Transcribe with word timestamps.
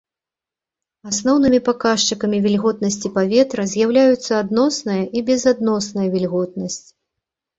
Асноўнымі 1.09 1.59
паказчыкамі 1.67 2.37
вільготнасці 2.45 3.11
паветра 3.17 3.67
з'яўляюцца 3.73 4.33
адносная 4.43 5.01
і 5.19 5.23
безадносная 5.29 6.07
вільготнасць. 6.17 6.83